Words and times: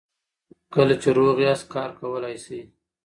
کله 0.73 0.95
چې 1.01 1.09
روغ 1.17 1.35
یاست 1.45 1.65
کار 1.73 1.89
کولی 1.99 2.37
شئ. 2.43 2.61